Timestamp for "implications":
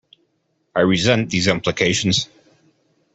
1.47-2.27